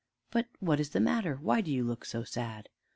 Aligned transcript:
But 0.31 0.47
what 0.59 0.79
is 0.79 0.89
the 0.89 0.99
matter? 0.99 1.35
Why 1.35 1.61
do 1.61 1.71
you 1.71 1.83
look 1.83 2.05
so 2.05 2.23
sad?" 2.23 2.69